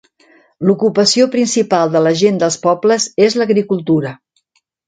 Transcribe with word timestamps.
L'ocupació 0.69 1.27
principal 1.35 1.93
de 1.97 2.03
la 2.05 2.15
gent 2.23 2.41
dels 2.45 2.59
pobles 2.67 3.09
és 3.29 3.39
l'agricultura. 3.43 4.19